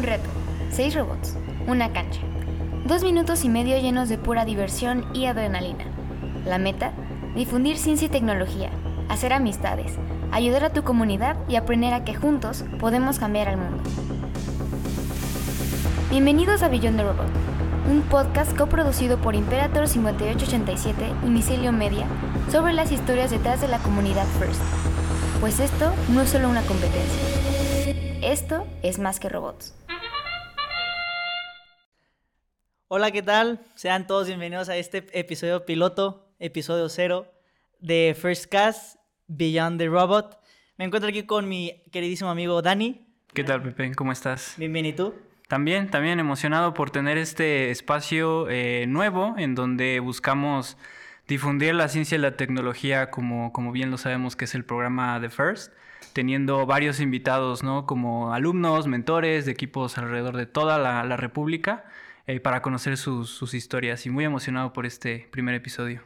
[0.00, 0.30] Un reto,
[0.72, 2.22] seis robots, una cancha,
[2.86, 5.84] dos minutos y medio llenos de pura diversión y adrenalina.
[6.46, 6.92] La meta,
[7.36, 8.70] difundir ciencia y tecnología,
[9.10, 9.92] hacer amistades,
[10.32, 13.82] ayudar a tu comunidad y aprender a que juntos podemos cambiar al mundo.
[16.08, 17.28] Bienvenidos a Beyond the Robot,
[17.90, 22.06] un podcast coproducido por Imperator 5887 y Micelio Media
[22.50, 24.62] sobre las historias detrás de la comunidad First.
[25.40, 27.50] Pues esto no es solo una competencia.
[28.22, 29.74] Esto es más que robots.
[32.92, 33.60] Hola, ¿qué tal?
[33.76, 37.32] Sean todos bienvenidos a este episodio piloto, episodio cero
[37.78, 38.96] de First Cast
[39.28, 40.36] Beyond the Robot.
[40.76, 43.06] Me encuentro aquí con mi queridísimo amigo Dani.
[43.32, 43.94] ¿Qué tal, Pepe?
[43.94, 44.54] ¿Cómo estás?
[44.56, 45.14] Bienvenido.
[45.46, 50.76] También, también emocionado por tener este espacio eh, nuevo en donde buscamos
[51.28, 55.20] difundir la ciencia y la tecnología como, como bien lo sabemos que es el programa
[55.20, 55.72] de FIRST,
[56.12, 57.86] teniendo varios invitados, ¿no?
[57.86, 61.84] Como alumnos, mentores de equipos alrededor de toda la, la República
[62.30, 66.00] eh, para conocer sus, sus historias y muy emocionado por este primer episodio.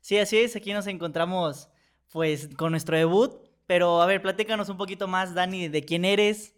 [0.00, 1.68] Sí, así es, aquí nos encontramos
[2.12, 3.32] pues con nuestro debut,
[3.66, 6.54] pero a ver, platícanos un poquito más, Dani, de quién eres,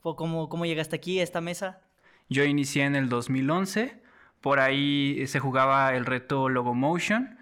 [0.00, 1.82] cómo, cómo llegaste aquí a esta mesa.
[2.28, 4.02] Yo inicié en el 2011,
[4.40, 7.38] por ahí se jugaba el reto Logomotion,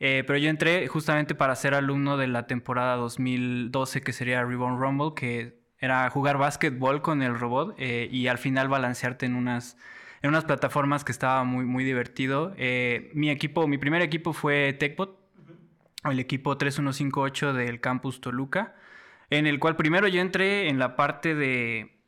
[0.00, 4.80] eh, pero yo entré justamente para ser alumno de la temporada 2012, que sería Reborn
[4.80, 9.76] Rumble, que era jugar básquetbol con el robot eh, y al final balancearte en unas,
[10.24, 12.54] en unas plataformas que estaba muy, muy divertido.
[12.56, 15.20] Eh, mi equipo, mi primer equipo fue TechBot,
[16.02, 18.74] el equipo 3158 del campus Toluca,
[19.28, 22.00] en el cual primero yo entré en la parte de,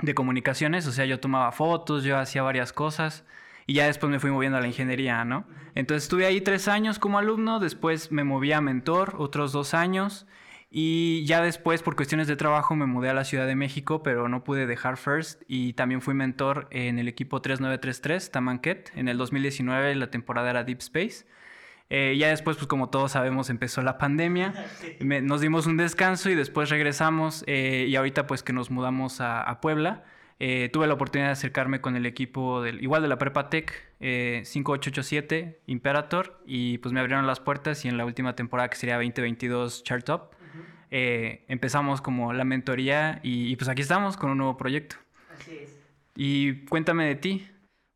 [0.00, 3.26] de comunicaciones, o sea, yo tomaba fotos, yo hacía varias cosas
[3.66, 5.44] y ya después me fui moviendo a la ingeniería, ¿no?
[5.74, 10.26] Entonces estuve ahí tres años como alumno, después me moví a mentor, otros dos años,
[10.70, 14.28] y ya después por cuestiones de trabajo me mudé a la Ciudad de México, pero
[14.28, 19.16] no pude dejar First, y también fui mentor en el equipo 3933, Tamanquet, en el
[19.18, 21.26] 2019 la temporada era Deep Space.
[21.90, 24.52] Eh, ya después, pues como todos sabemos, empezó la pandemia,
[25.00, 29.20] me, nos dimos un descanso y después regresamos eh, y ahorita pues que nos mudamos
[29.22, 30.04] a, a Puebla.
[30.40, 33.72] Eh, tuve la oportunidad de acercarme con el equipo del, igual de la Prepa Tech
[34.00, 36.40] eh, 5887 Imperator.
[36.46, 40.08] Y pues me abrieron las puertas y en la última temporada que sería 2022 Chart
[40.10, 40.30] Up
[40.90, 44.96] eh, empezamos como la mentoría y, y, pues aquí estamos con un nuevo proyecto.
[45.38, 45.78] Así es.
[46.16, 47.46] Y cuéntame de ti.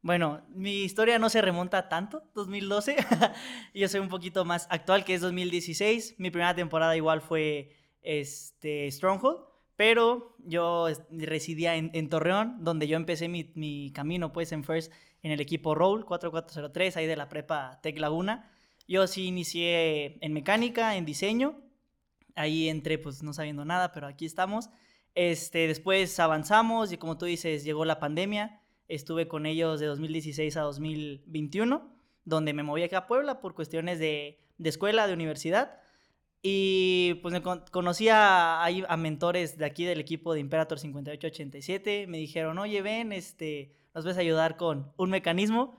[0.03, 2.97] Bueno, mi historia no se remonta tanto, 2012.
[3.75, 6.17] Yo soy un poquito más actual, que es 2016.
[6.19, 7.71] Mi primera temporada igual fue
[8.03, 9.39] este, Stronghold.
[9.77, 14.93] Pero yo residía en, en, Torreón, donde yo empecé mi, mi, camino pues en First
[15.23, 18.51] en el equipo Roll 4403, ahí de la prepa Tech Laguna.
[18.87, 21.59] Yo sí inicié en mecánica, en diseño.
[22.35, 24.71] Ahí entré pues no sabiendo nada, pero aquí estamos.
[25.15, 28.61] Este, después avanzamos y como tú dices, llegó la pandemia.
[28.89, 31.95] Estuve con ellos de 2016 a 2021,
[32.25, 35.79] donde me moví acá a Puebla por cuestiones de, de escuela, de universidad.
[36.43, 38.67] Y pues me con conocí a,
[38.99, 42.07] mentores de aquí del equipo de Imperator 5887.
[42.09, 45.79] Me dijeron, oye, ven, este, nos vas a ayudar con un mecanismo.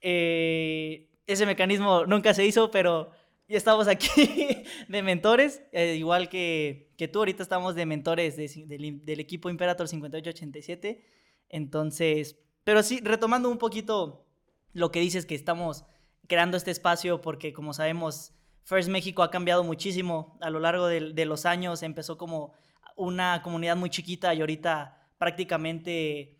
[0.00, 3.10] Eh, ese mecanismo nunca se hizo, pero
[3.48, 4.08] ya estamos aquí
[4.88, 5.62] de mentores.
[5.72, 11.04] Eh, igual que, que, tú, ahorita estamos de mentores de, de, del equipo Imperator 5887.
[11.48, 14.26] Entonces, pero sí, retomando un poquito
[14.74, 15.86] lo que dices que estamos
[16.26, 21.14] creando este espacio, porque como sabemos First México ha cambiado muchísimo a lo largo de,
[21.14, 21.82] de, los años.
[21.82, 22.52] Empezó como
[22.96, 26.37] una comunidad muy chiquita y ahorita prácticamente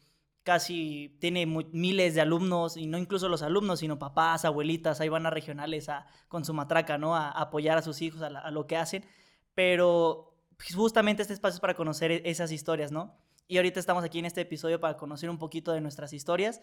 [0.49, 5.27] casi tiene miles de alumnos y no incluso los alumnos, sino papás, abuelitas, ahí van
[5.27, 7.15] a regionales a, con su matraca, ¿no?
[7.15, 9.05] A, apoyar a sus hijos, a, lo que hacen.
[9.53, 13.15] Pero pues, justamente este espacio es para conocer esas historias, ¿no?
[13.47, 16.63] Y ahorita estamos aquí en este episodio para conocer un poquito de nuestras historias.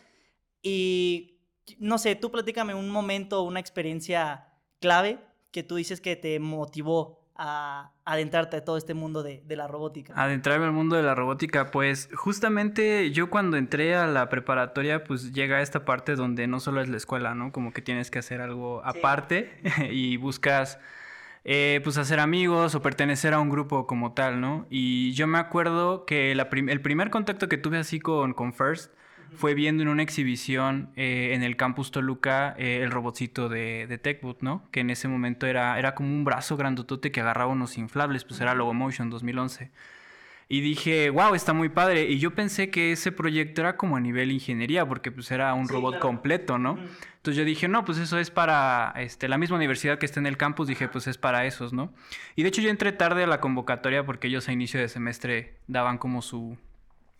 [0.63, 1.37] Y
[1.77, 4.47] no sé, tú platícame un momento, una experiencia
[4.79, 5.19] clave
[5.51, 9.67] que tú dices que te motivó a adentrarte a todo este mundo de, de, la
[9.67, 10.13] robótica?
[10.15, 15.33] Adentrarme al mundo de la robótica, pues justamente yo cuando entré a la preparatoria, pues
[15.33, 17.51] llega esta parte donde no solo es la escuela, ¿no?
[17.51, 19.59] Como que tienes que hacer algo aparte
[19.91, 20.79] y buscas...
[21.47, 24.65] Eh, pues hacer amigos o pertenecer a un grupo como tal, ¿no?
[24.71, 28.51] Y yo me acuerdo que la prim el primer contacto que tuve así con, con
[28.51, 28.91] First
[29.35, 33.97] fue viendo en una exhibición eh, en el campus Toluca eh, el robotcito de, de
[33.97, 34.69] TechBoot, ¿no?
[34.71, 38.41] Que en ese momento era, era como un brazo grandotote que agarraba unos inflables, pues
[38.41, 39.71] era Logomotion 2011.
[40.47, 42.03] Y dije, wow, está muy padre.
[42.03, 45.67] Y yo pensé que ese proyecto era como a nivel ingeniería, porque pues era un
[45.67, 46.07] sí, robot claro.
[46.07, 46.75] completo, ¿no?
[46.75, 46.87] Mm.
[47.17, 50.27] Entonces yo dije, no, pues eso es para este, la misma universidad que está en
[50.27, 51.91] el campus, dije, pues es para esos, ¿no?
[52.35, 55.55] Y de hecho yo entré tarde a la convocatoria porque ellos a inicio de semestre
[55.65, 56.55] daban como su,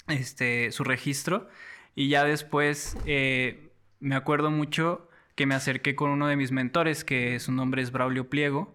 [0.08, 1.50] este, su registro.
[1.96, 3.70] Y ya después eh,
[4.00, 7.92] me acuerdo mucho que me acerqué con uno de mis mentores, que su nombre es
[7.92, 8.74] Braulio Pliego.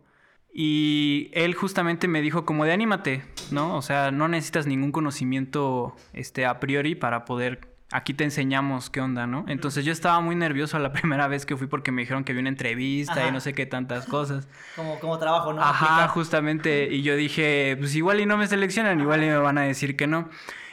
[0.52, 3.76] Y él justamente me dijo como de anímate, ¿no?
[3.76, 9.00] O sea, no necesitas ningún conocimiento este, a priori para poder aquí te enseñamos qué
[9.00, 9.44] onda, ¿no?
[9.48, 12.40] Entonces yo estaba muy nervioso la primera vez que fui porque me dijeron que había
[12.40, 14.48] una entrevista y no sé qué tantas cosas.
[14.76, 15.62] Como, como trabajo, ¿no?
[15.62, 16.88] Ajá, justamente.
[16.90, 19.96] Y yo dije, pues igual y no me seleccionan, igual y me van a decir
[19.96, 20.28] que no.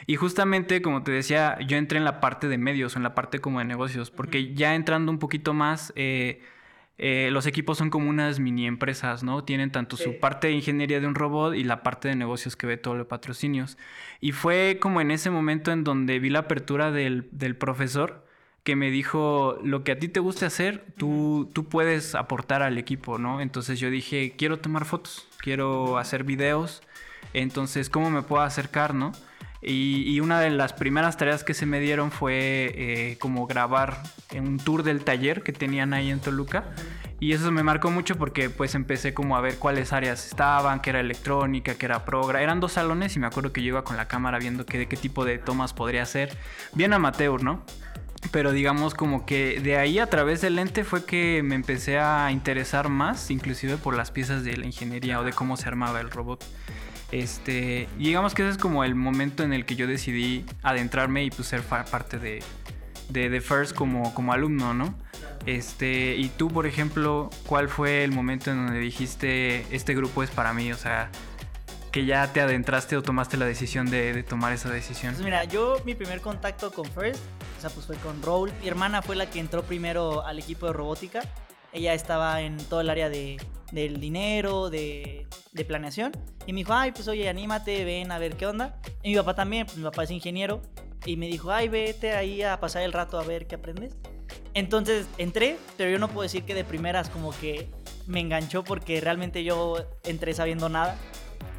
[0.06, 3.40] Y justamente, como te decía, yo entré en la parte de medios, en la parte
[3.40, 5.92] como de negocios, porque ya entrando un poquito más...
[5.96, 6.42] Eh,
[6.98, 9.44] eh, los equipos son como unas mini empresas, ¿no?
[9.44, 12.66] Tienen tanto su parte de ingeniería de un robot y la parte de negocios que
[12.66, 13.78] ve todos los patrocinios.
[14.20, 18.26] Y fue como en ese momento en donde vi la apertura del, del profesor
[18.64, 22.76] que me dijo, lo que a ti te guste hacer, tú, tú puedes aportar al
[22.76, 23.40] equipo, ¿no?
[23.40, 26.82] Entonces yo dije, quiero tomar fotos, quiero hacer videos,
[27.32, 29.12] entonces, ¿cómo me puedo acercar, no?
[29.60, 34.02] Y, una de las primeras tareas que se me dieron fue eh, como grabar
[34.36, 36.64] un tour del taller que tenían ahí en Toluca.
[37.20, 40.90] Y eso me marcó mucho porque pues empecé como a ver cuáles áreas estaban, que
[40.90, 42.42] era electrónica, que era progra.
[42.42, 44.86] Eran dos salones y me acuerdo que yo iba con la cámara viendo qué, de
[44.86, 46.36] qué tipo de tomas podría hacer.
[46.74, 47.64] Bien amateur, ¿no?
[48.30, 52.30] Pero digamos como que de ahí a través del lente fue que me empecé a
[52.30, 56.10] interesar más, inclusive por las piezas de la ingeniería o de cómo se armaba el
[56.10, 56.44] robot.
[57.10, 61.30] Este, digamos que ese es como el momento en el que yo decidí adentrarme y
[61.30, 62.42] pues ser parte de,
[63.08, 64.94] de First como, alumno, ¿no?
[65.46, 70.30] Este, y tú, por ejemplo, ¿cuál fue el momento en donde dijiste, este grupo es
[70.30, 70.70] para mí?
[70.72, 71.10] O sea,
[71.90, 75.14] que ya te adentraste o tomaste la decisión de, tomar esa decisión.
[75.14, 77.22] Pues mira, yo mi primer contacto con First,
[77.56, 78.52] o sea, pues fue con Roll.
[78.60, 81.22] Mi hermana fue la que entró primero al equipo de robótica.
[81.72, 83.38] Ella estaba en todo el área de,
[83.72, 85.26] del dinero, de,
[85.66, 86.12] planeación.
[86.46, 88.80] Y me dijo, ay, pues oye, anímate, ven a ver qué onda.
[89.02, 90.62] Y mi papá también, pues mi papá es ingeniero.
[91.04, 93.96] Y me dijo, ay, vete ahí a pasar el rato a ver qué aprendes.
[94.54, 97.68] Entonces entré, pero yo no puedo decir que de primeras como que
[98.06, 100.96] me enganchó porque realmente yo entré sabiendo nada.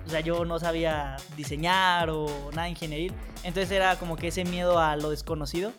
[0.05, 3.13] O sea, yo no sabía diseñar o nada ingenieril.
[3.43, 5.71] Entonces era como que ese miedo a lo desconocido.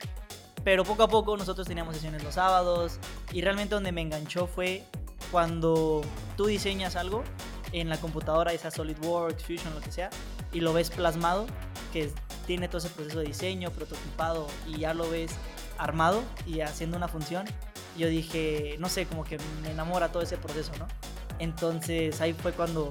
[0.65, 2.99] Pero poco a poco nosotros teníamos sesiones los sábados
[3.33, 4.85] y realmente donde me enganchó fue
[5.31, 6.03] cuando
[6.37, 7.23] tú diseñas algo
[7.73, 10.11] en la computadora, esa SolidWorks, Fusion, lo que sea,
[10.53, 11.47] y lo ves plasmado,
[11.93, 12.11] que
[12.47, 15.33] tiene todo ese proceso de diseño, prototipado, y ya lo ves
[15.79, 17.47] armado y haciendo una función,
[17.97, 20.87] yo dije, no sé, como que me enamora todo ese proceso, ¿no?
[21.39, 22.91] Entonces ahí fue cuando,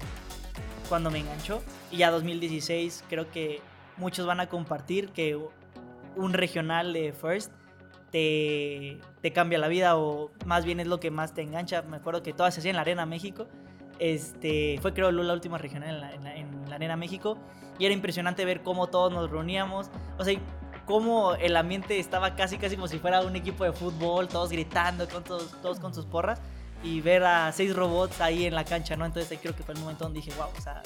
[0.87, 1.61] cuando me enganchó.
[1.91, 3.61] Y ya 2016 creo que
[3.97, 5.39] muchos van a compartir que
[6.15, 7.51] un regional de First
[8.11, 11.81] te, te, cambia la vida o más bien es lo que más te engancha.
[11.83, 13.47] Me acuerdo que todas se hacían en la Arena México.
[13.99, 17.37] Este, fue creo la última regional en la, en, la, Arena México
[17.77, 19.89] y era impresionante ver cómo todos nos reuníamos.
[20.17, 20.39] O sea,
[20.85, 25.07] cómo el ambiente estaba casi casi como si fuera un equipo de fútbol, todos gritando,
[25.07, 26.41] con todos, todos con sus porras
[26.83, 29.05] y ver a seis robots ahí en la cancha, ¿no?
[29.05, 30.81] Entonces ahí creo que fue el momento donde dije, wow, o sea,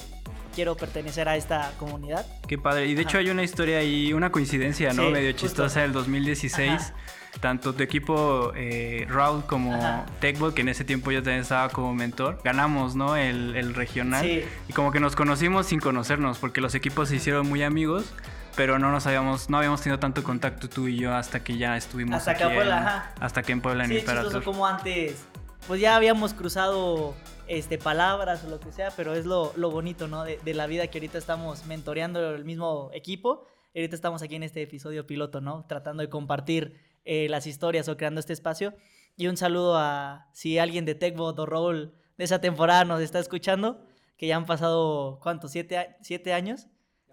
[0.53, 2.25] quiero pertenecer a esta comunidad.
[2.47, 2.87] Qué padre.
[2.87, 5.09] Y de hecho hay una historia ahí, una coincidencia, ¿no?
[5.09, 6.93] Medio chistosa del 2016.
[7.39, 11.93] Tanto tu equipo eh, Raúl como TechBot, que en ese tiempo yo también estaba como
[11.93, 13.15] mentor, ganamos, ¿no?
[13.15, 14.25] El, el regional.
[14.67, 18.13] Y como que nos conocimos sin conocernos, porque los equipos se hicieron muy amigos
[18.55, 21.75] pero no nos habíamos, no habíamos tenido tanto contacto tú y yo hasta que ya
[21.75, 23.11] estuvimos hasta aquí que en Puebla, ajá.
[23.19, 25.25] hasta que en Puebla sí, en como antes,
[25.67, 27.15] pues ya habíamos cruzado
[27.47, 30.23] este, palabras o lo que sea, pero es lo, lo bonito, ¿no?
[30.23, 33.45] De, la vida que ahorita estamos mentoreando el mismo equipo.
[33.75, 35.65] Ahorita estamos aquí en este episodio piloto, ¿no?
[35.67, 38.73] Tratando de compartir eh, las historias o creando este espacio.
[39.15, 43.19] Y un saludo a si alguien de TechBot o Roll de esa temporada nos está
[43.19, 43.85] escuchando,
[44.17, 45.51] que ya han pasado, ¿cuántos?
[45.51, 46.67] ¿Siete, siete años?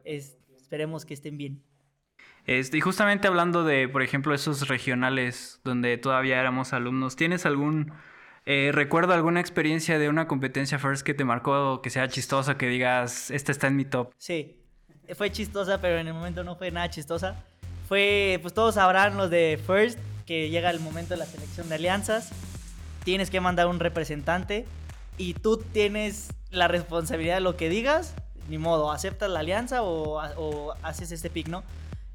[0.04, 1.62] Es, esperemos que estén bien.
[2.46, 7.92] Este, y justamente hablando de, por ejemplo, esos regionales donde todavía éramos alumnos, ¿tienes algún
[8.52, 12.66] eh, recuerdo alguna experiencia de una competencia First que te marcó, que sea chistosa, que
[12.66, 14.12] digas, esta está en mi top.
[14.18, 14.56] Sí,
[15.14, 17.36] fue chistosa, pero en el momento no fue nada chistosa.
[17.88, 21.76] Fue, pues todos sabrán los de First, que llega el momento de la selección de
[21.76, 22.32] alianzas.
[23.04, 24.66] Tienes que mandar un representante
[25.16, 28.16] y tú tienes la responsabilidad de lo que digas.
[28.48, 31.62] Ni modo, aceptas la alianza o, o haces este pick, ¿no?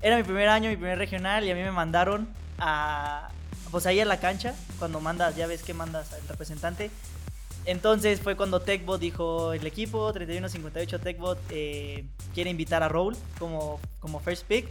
[0.02, 2.28] Era mi primer año, mi primer regional y a mí me mandaron
[2.58, 3.30] a,
[3.72, 6.92] pues ahí en la cancha, cuando mandas, ya ves que mandas al representante.
[7.66, 13.80] Entonces fue cuando TechBot dijo el equipo 3158 TechBot eh, quiere invitar a Roll como,
[14.00, 14.68] como first pick.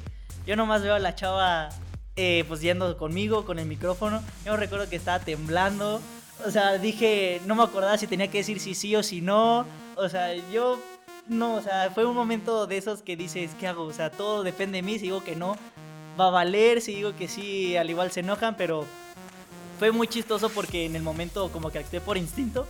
[0.46, 1.70] Yo nomás veo a la chava
[2.16, 4.22] eh, pues yendo conmigo con el micrófono.
[4.44, 6.00] Yo recuerdo que estaba temblando.
[6.46, 9.66] O sea, dije, no me acordaba si tenía que decir si sí o si no.
[9.96, 10.78] O sea, yo
[11.26, 13.84] no, o sea, fue un momento de esos que dices, ¿qué hago?
[13.84, 15.56] O sea, todo depende de mí, si digo que no,
[16.18, 18.84] va a valer, si digo que sí, al igual se enojan, pero
[19.78, 22.66] fue muy chistoso porque en el momento como que actué por instinto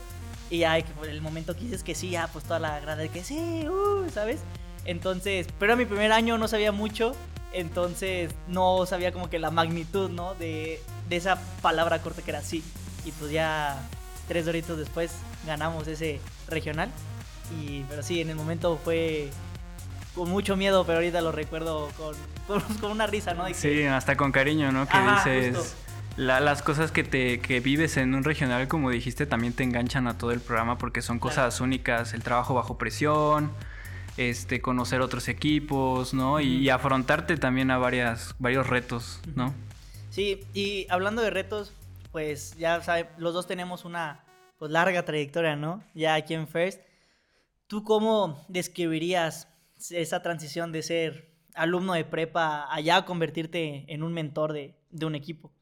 [0.51, 3.09] y ya en el momento que dices que sí, ya pues toda la grada de
[3.09, 4.41] que sí, uh, ¿sabes?
[4.85, 7.15] Entonces, pero mi primer año no sabía mucho,
[7.53, 10.35] entonces no sabía como que la magnitud, ¿no?
[10.35, 12.63] De, de esa palabra corta que era sí.
[13.05, 13.81] Y pues ya
[14.29, 15.13] tres doritos después
[15.47, 16.91] ganamos ese regional.
[17.61, 19.31] Y, pero sí, en el momento fue
[20.15, 22.15] con mucho miedo, pero ahorita lo recuerdo con,
[22.81, 23.47] con, una risa, ¿no?
[23.53, 24.87] sí, hasta con cariño, ¿no?
[24.87, 25.77] Que dices...
[26.17, 30.17] las cosas que te que vives en un regional, como dijiste, también te enganchan a
[30.17, 32.15] todo el programa porque son cosas únicas.
[32.15, 33.51] El trabajo bajo presión,
[34.17, 36.41] este, conocer otros equipos, ¿no?
[36.41, 39.53] Y, afrontarte también a varias, varios retos, ¿no?
[40.11, 41.73] Sí, y hablando de retos,
[42.13, 44.25] pues ya sabes, los dos tenemos una
[44.59, 45.83] pues, larga trayectoria, ¿no?
[45.95, 46.81] Ya aquí en First.
[47.67, 49.49] ¿Tú cómo describirías
[49.91, 54.75] esa transición de ser alumno de prepa a ya convertirte en un mentor de,
[55.05, 55.53] un equipo?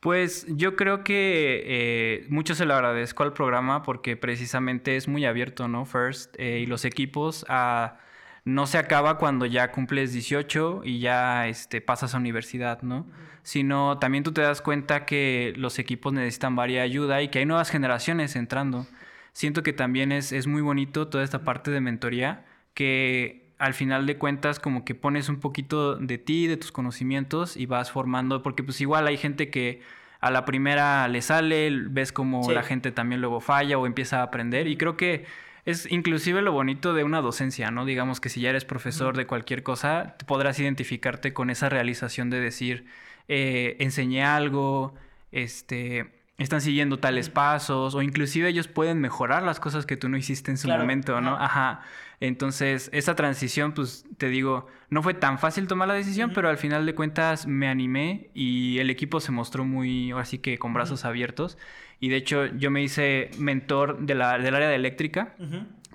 [0.00, 5.26] Pues yo creo que eh, mucho se lo agradezco al programa porque precisamente es muy
[5.26, 5.84] abierto, ¿no?
[5.84, 7.98] First, eh, y los equipos a
[8.44, 13.06] no se acaba cuando ya cumples 18 y ya este, pasas a universidad, ¿no?
[13.42, 17.46] Sino también tú te das cuenta que los equipos necesitan varia ayuda y que hay
[17.46, 18.86] nuevas generaciones entrando.
[19.32, 24.06] Siento que también es, es muy bonito toda esta parte de mentoría, que al final
[24.06, 28.42] de cuentas como que pones un poquito de ti, de tus conocimientos y vas formando,
[28.42, 29.82] porque pues igual hay gente que
[30.20, 34.22] a la primera le sale, ves como la gente también luego falla o empieza a
[34.22, 35.26] aprender y creo que
[35.64, 37.84] es inclusive lo bonito de una docencia, ¿no?
[37.84, 42.40] Digamos que si ya eres profesor de cualquier cosa, podrás identificarte con esa realización de
[42.40, 42.86] decir,
[43.28, 44.94] eh, enseñé algo,
[45.32, 50.16] este, están siguiendo tales pasos, o inclusive ellos pueden mejorar las cosas que tú no
[50.16, 51.36] hiciste en su momento, ¿no?
[51.36, 51.82] Ajá.
[52.20, 56.58] Entonces, esa transición, pues te digo, no fue tan fácil tomar la decisión, pero al
[56.58, 61.06] final de cuentas me animé y el equipo se mostró muy, así que con brazos
[61.06, 61.56] abiertos.
[61.98, 65.34] Y de hecho yo me hice mentor de la, del área de eléctrica,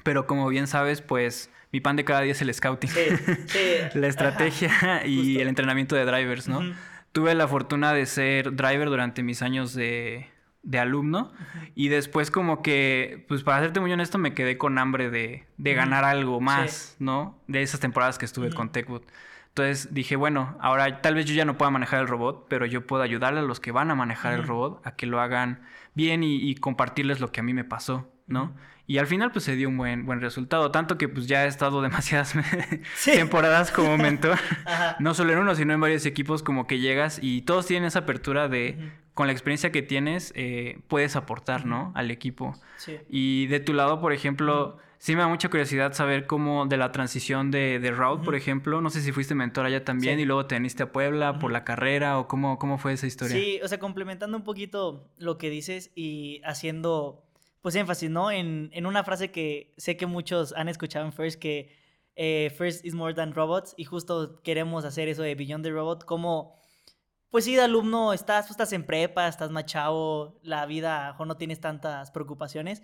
[0.03, 2.89] pero como bien sabes, pues mi pan de cada día es el scouting.
[3.93, 6.61] la estrategia y el entrenamiento de drivers, ¿no?
[7.11, 10.27] Tuve la fortuna de ser driver durante mis años de,
[10.65, 11.31] de alumno
[11.75, 15.73] y después como que, pues para serte muy honesto, me quedé con hambre de, de
[15.73, 17.39] ganar algo más, ¿no?
[17.47, 19.03] De esas temporadas que estuve con Techwood.
[19.49, 22.85] Entonces dije, bueno, ahora tal vez yo ya no pueda manejar el robot, pero yo
[22.85, 25.61] puedo ayudarle a los que van a manejar el robot a que lo hagan
[25.93, 28.53] bien y, compartirles lo que a mí me pasó, ¿no?
[28.85, 31.47] Y al final pues se dio un buen, buen resultado, tanto que pues ya he
[31.47, 32.35] estado demasiadas
[33.05, 34.37] temporadas como mentor,
[34.99, 37.99] no solo en uno, sino en varios equipos como que llegas y todos tienen esa
[37.99, 41.91] apertura de, con la experiencia que tienes, eh, puedes aportar, ¿no?
[41.95, 42.55] Al equipo.
[42.77, 42.99] Sí.
[43.09, 46.91] Y de tu lado, por ejemplo sí me da mucha curiosidad saber cómo de la
[46.91, 48.81] transición de, de Route, por ejemplo.
[48.81, 51.63] No sé si fuiste mentor allá también y luego te viniste a Puebla por la
[51.63, 53.35] carrera o cómo, cómo fue esa historia.
[53.35, 57.23] Sí, o sea, complementando un poquito lo que dices y haciendo
[57.61, 58.31] pues énfasis, ¿no?
[58.31, 61.75] En, en una frase que sé que muchos han escuchado en First, que
[62.15, 66.03] eh, First is more than robots y justo queremos hacer eso de Beyond the Robot,
[66.05, 66.55] como...
[67.35, 72.09] Pues sí, de alumno, estás, estás en prepa, estás machado, la vida, no tienes tantas
[72.09, 72.81] preocupaciones,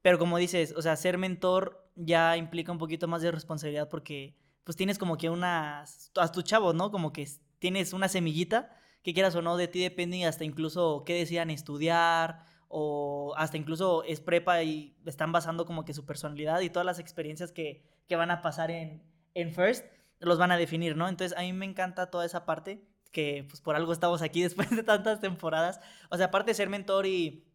[0.00, 4.34] pero como dices, o sea, ser mentor ya implica un poquito más de responsabilidad porque
[4.64, 5.84] pues tienes como que una,
[6.16, 6.90] a tu chavo, ¿no?
[6.90, 11.12] Como que tienes una semillita que quieras o no, de ti depende hasta incluso qué
[11.12, 16.70] decidan estudiar o hasta incluso es prepa y están basando como que su personalidad y
[16.70, 19.02] todas las experiencias que, que van a pasar en,
[19.34, 19.84] en First
[20.18, 21.08] los van a definir, ¿no?
[21.08, 24.70] Entonces a mí me encanta toda esa parte que pues por algo estamos aquí después
[24.70, 25.80] de tantas temporadas.
[26.10, 27.46] O sea, aparte de ser mentor y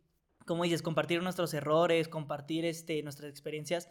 [0.47, 3.89] como dices, compartir nuestros errores, compartir este, nuestras experiencias.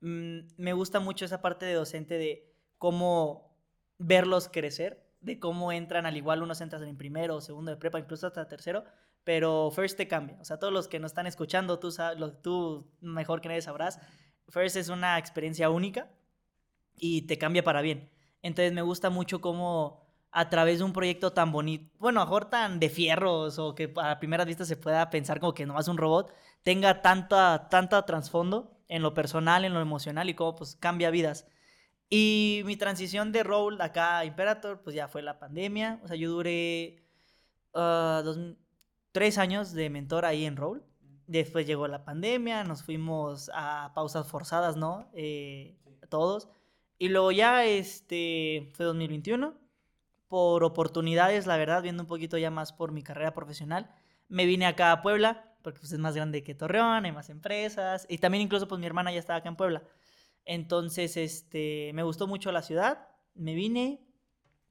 [0.00, 3.56] Mm, me gusta mucho esa parte de docente de cómo
[3.98, 7.98] verlos crecer, de cómo entran, al igual unos entran en primero o segundo de prepa,
[7.98, 8.84] incluso hasta tercero,
[9.24, 10.36] pero First te cambia.
[10.40, 11.90] O sea, todos los que nos están escuchando, tú,
[12.42, 13.98] tú mejor que nadie sabrás,
[14.48, 16.10] First es una experiencia única
[16.96, 18.10] y te cambia para bien.
[18.42, 20.03] Entonces me gusta mucho cómo
[20.36, 24.18] a través de un proyecto tan bonito, bueno, mejor tan de fierros o que a
[24.18, 29.02] primera vista se pueda pensar como que nomás un robot, tenga tanta, tanta trasfondo en
[29.02, 31.46] lo personal, en lo emocional y cómo pues cambia vidas.
[32.10, 36.00] Y mi transición de role acá a Imperator, pues ya fue la pandemia.
[36.02, 37.04] O sea, yo duré
[37.72, 38.22] ah,
[39.12, 40.82] tres años de mentor ahí en role.
[41.28, 45.08] Después llegó la pandemia, nos fuimos a pausas forzadas, ¿no?
[45.14, 45.76] Eh,
[46.10, 46.48] todos.
[46.98, 49.63] Y luego ya, este, fue 2021
[50.34, 53.88] por oportunidades, la verdad, viendo un poquito ya más por mi carrera profesional,
[54.26, 58.04] me vine acá a Puebla, porque pues, es más grande que Torreón, hay más empresas,
[58.08, 59.84] y también incluso pues mi hermana ya estaba acá en Puebla.
[60.44, 64.00] Entonces, este, me gustó mucho la ciudad, me vine,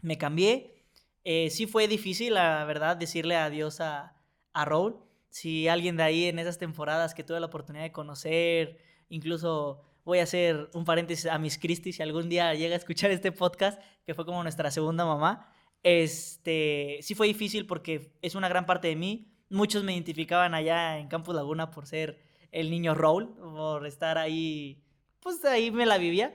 [0.02, 0.84] me cambié.
[1.24, 4.18] Eh, sí fue difícil, la verdad, decirle adiós a,
[4.52, 5.00] a Raúl.
[5.30, 10.20] Si alguien de ahí en esas temporadas que tuve la oportunidad de conocer, incluso voy
[10.20, 13.82] a hacer un paréntesis a Miss Christie, si algún día llega a escuchar este podcast,
[14.06, 15.53] que fue como nuestra segunda mamá,
[15.84, 19.34] este, sí fue difícil porque es una gran parte de mí.
[19.50, 22.20] Muchos me identificaban allá en Campus Laguna por ser
[22.52, 24.84] el niño Raúl, por estar ahí,
[25.20, 26.34] pues ahí me la vivía.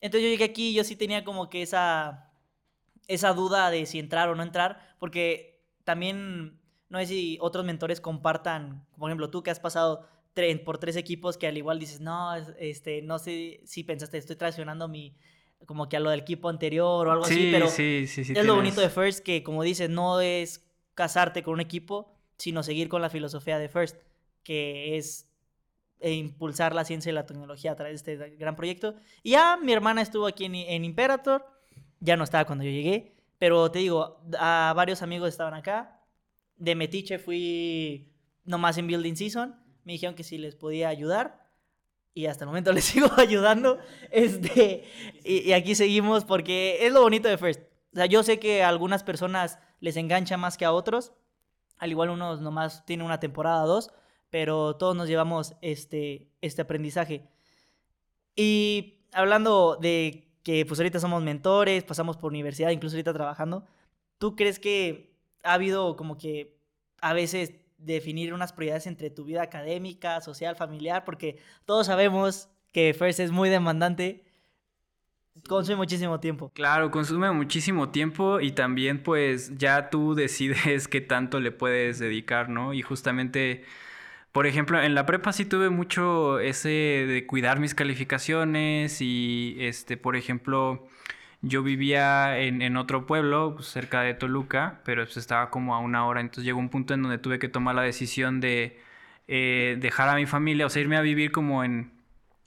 [0.00, 2.32] Entonces yo llegué aquí y yo sí tenía como que esa,
[3.06, 8.00] esa duda de si entrar o no entrar, porque también no sé si otros mentores
[8.00, 10.06] compartan, por ejemplo, tú que has pasado
[10.64, 14.88] por tres equipos que al igual dices, no, este, no sé si pensaste, estoy traicionando
[14.88, 15.16] mi,
[15.66, 18.54] como que a lo del equipo anterior o algo así, pero sí, sí, es lo
[18.54, 23.02] bonito de First que, como dices, no es casarte con un equipo, sino seguir con
[23.02, 23.96] la filosofía de First,
[24.42, 25.28] que es
[26.00, 28.94] e impulsar la ciencia y la tecnología a través de este gran proyecto.
[29.22, 31.46] Y ya mi hermana estuvo aquí en, en Imperator,
[32.00, 36.00] ya no estaba cuando yo llegué, pero te digo, a varios amigos estaban acá.
[36.56, 38.12] De Metiche fui
[38.44, 41.39] nomás en Building Season, me dijeron que si les podía ayudar
[42.14, 43.78] y hasta el momento les sigo ayudando.
[44.10, 44.84] Este,
[45.24, 47.62] y, aquí seguimos porque es lo bonito de First.
[47.92, 51.12] O sea, yo sé que a algunas personas les engancha más que a otros.
[51.78, 53.90] Al igual unos nomás tienen una temporada dos,
[54.28, 57.28] pero todos nos llevamos este, este aprendizaje.
[58.36, 63.64] Y hablando de que pues ahorita somos mentores, pasamos por universidad, incluso ahorita trabajando,
[64.18, 66.58] ¿tú crees que ha habido como que
[67.00, 72.94] a veces definir unas prioridades entre tu vida académica, social, familiar, porque todos sabemos que
[72.94, 74.22] First es muy demandante,
[75.48, 76.50] consume muchísimo tiempo.
[76.54, 82.48] Claro, consume muchísimo tiempo y también pues ya tú decides qué tanto le puedes dedicar,
[82.48, 82.74] ¿no?
[82.74, 83.64] Y justamente,
[84.32, 89.96] por ejemplo, en la prepa sí tuve mucho ese de cuidar mis calificaciones y este,
[89.96, 90.86] por ejemplo
[91.42, 96.06] yo vivía en, otro pueblo, pues, cerca de Toluca, pero pues, estaba como a una
[96.06, 96.20] hora.
[96.20, 98.78] Entonces llegó un punto en donde tuve que tomar la decisión de
[99.26, 101.92] eh, dejar a mi familia, o sea, irme a vivir como en,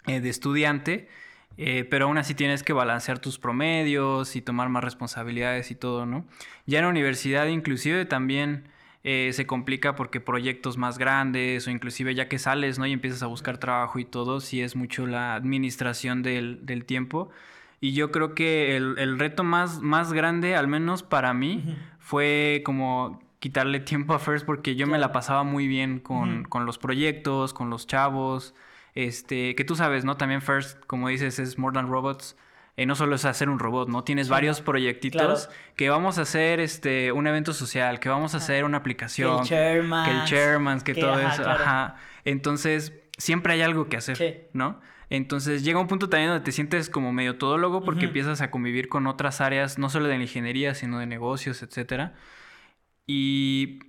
[0.06, 1.10] eh, de estudiante.
[1.58, 6.06] Eh, pero aún así tienes que balancear tus promedios y tomar más responsabilidades y todo,
[6.06, 6.26] ¿no?
[6.66, 8.70] Ya en la universidad inclusive también
[9.04, 12.88] se complica porque proyectos más grandes o inclusive ya que sales, ¿no?
[12.88, 17.30] Y empiezas a buscar trabajo y todo, sí es mucho la administración del, del tiempo.
[17.84, 23.22] Y yo creo que el, reto más, más grande, al menos para mí, fue como
[23.40, 27.70] quitarle tiempo a First porque yo me la pasaba muy bien con, los proyectos, con
[27.70, 28.56] los chavos.
[28.96, 30.16] Este, que tú sabes, ¿no?
[30.16, 32.38] También First, como dices, es More Than Robots.
[32.78, 34.06] Eh, no solo es hacer un robot, ¿no?
[34.06, 38.64] Tienes varios proyectitos que vamos a hacer este, un evento social, que vamos a hacer
[38.64, 39.40] una aplicación.
[39.40, 40.06] Que el chairman.
[40.06, 41.50] Que el chairman, que, todo eso.
[41.50, 41.98] Ajá.
[42.24, 44.80] Entonces, siempre hay algo que hacer, ¿no?
[45.10, 48.90] Entonces llega un punto también donde te sientes como medio todólogo porque empiezas a convivir
[48.90, 52.14] con otras áreas, no solo de la ingeniería, sino de negocios, etc.
[53.06, 53.80] Y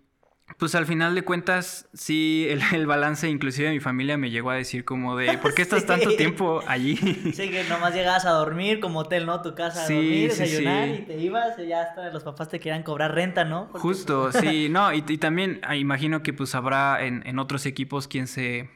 [0.58, 4.54] pues al final de cuentas, sí, el, balance inclusive de mi familia me llegó a
[4.54, 6.96] decir como de, ¿por qué estás tanto tiempo allí?
[6.96, 9.40] Sí, que nomás llegabas a dormir como hotel, ¿no?
[9.40, 12.82] Tu casa a dormir, desayunar y te ibas y ya hasta los papás te querían
[12.82, 13.68] cobrar renta, ¿no?
[13.72, 18.26] Justo, sí, no, y, también ah, imagino que pues habrá en, en otros equipos quien
[18.26, 18.68] se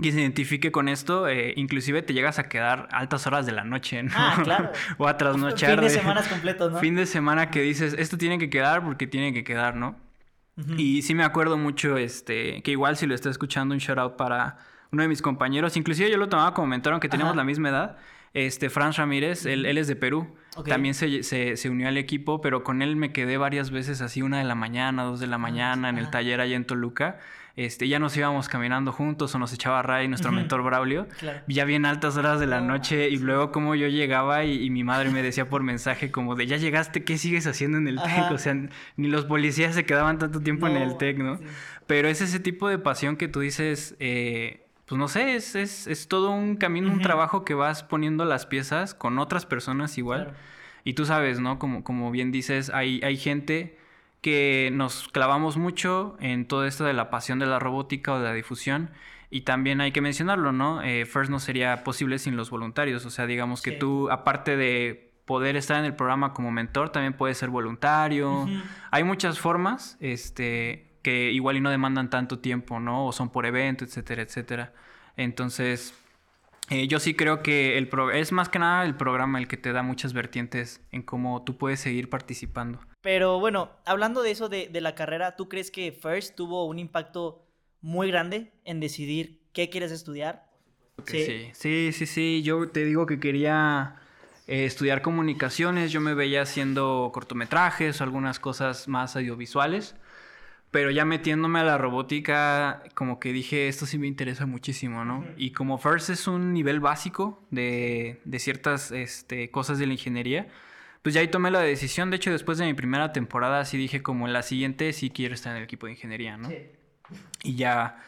[0.00, 3.64] quien se identifique con esto, eh, inclusive te llegas a quedar altas horas de la
[3.64, 4.12] noche, ¿no?
[4.14, 4.72] Ah, claro.
[4.98, 5.78] o a trasnochar.
[5.78, 6.78] Fin de semanas completos, ¿no?
[6.78, 9.96] Fin de semana que dices, esto tiene que quedar porque tiene que quedar, ¿no?
[10.76, 14.16] Y sí me acuerdo mucho, este, que igual si lo está escuchando, un shout out
[14.16, 14.58] para
[14.92, 17.96] uno de mis compañeros, inclusive yo lo tomaba como mentor, aunque tenemos la misma edad,
[18.34, 20.34] este, Franz Ramírez, él, es de Perú.
[20.66, 24.38] También se, se, unió al equipo, pero con él me quedé varias veces así, una
[24.38, 27.18] de la mañana, dos de la ah, mañana, en el taller allá en Toluca.
[27.60, 31.06] Este, ya nos íbamos caminando juntos o nos echaba Ray, nuestro mentor Braulio,
[31.46, 35.10] ya bien altas horas de la noche y luego como yo llegaba y, mi madre
[35.10, 38.30] me decía por mensaje como de, ya llegaste, ¿qué sigues haciendo en el TEC?
[38.32, 38.56] O sea,
[38.96, 41.38] ni los policías se quedaban tanto tiempo en el TEC, ¿no?
[41.86, 46.08] Pero es ese tipo de pasión que tú dices, eh, pues no sé, es, es,
[46.08, 50.32] todo un camino, un trabajo que vas poniendo las piezas con otras personas igual.
[50.82, 51.58] Y tú sabes, ¿no?
[51.58, 53.76] Como, como bien dices, hay, hay gente
[54.20, 58.24] que nos clavamos mucho en todo esto de la pasión de la robótica o de
[58.24, 58.90] la difusión.
[59.30, 60.82] Y también hay que mencionarlo, ¿no?
[60.82, 63.06] Eh, First no sería posible sin los voluntarios.
[63.06, 67.12] O sea, digamos que tú, aparte de poder estar en el programa como mentor, también
[67.12, 68.48] puedes ser voluntario.
[68.90, 73.06] Hay muchas formas, este, que igual y no demandan tanto tiempo, ¿no?
[73.06, 74.72] O son por evento, etcétera, etcétera.
[75.16, 75.94] Entonces,
[76.70, 79.72] eh, yo sí creo que el es más que nada el programa el que te
[79.72, 82.78] da muchas vertientes en cómo tú puedes seguir participando.
[83.02, 87.46] Pero bueno, hablando de eso de, la carrera, ¿tú crees que First tuvo un impacto
[87.80, 90.48] muy grande en decidir qué quieres estudiar?
[91.06, 91.50] Sí.
[91.54, 93.96] sí, sí, sí, Yo te digo que quería
[94.46, 95.92] eh, estudiar comunicaciones.
[95.92, 99.96] Yo me veía haciendo cortometrajes o algunas cosas más audiovisuales.
[100.70, 105.26] Pero ya metiéndome a la robótica, como que dije, esto sí me interesa muchísimo, ¿no?
[105.36, 110.46] Y como FIRST es un nivel básico de, de ciertas este, cosas de la ingeniería,
[111.02, 112.10] pues ya ahí tomé la decisión.
[112.10, 115.34] De hecho, después de mi primera temporada, sí dije como en la siguiente sí quiero
[115.34, 116.48] estar en el equipo de ingeniería, ¿no?
[116.48, 116.56] Sí.
[117.42, 117.98] Y ya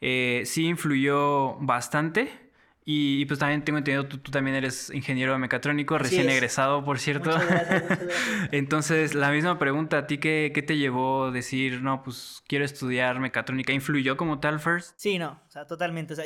[0.00, 2.49] eh, sí influyó bastante.
[2.92, 7.30] Y, pues también tengo entendido, tú, tú también eres ingeniero mecatrónico, recién egresado, por cierto.
[8.50, 12.64] Entonces, la misma pregunta, ¿a ti qué, qué, te llevó a decir, no, pues quiero
[12.64, 13.72] estudiar mecatrónica?
[13.72, 14.94] ¿Influyó como tal, First?
[14.96, 16.14] Sí, no, o sea, totalmente.
[16.14, 16.24] O sea,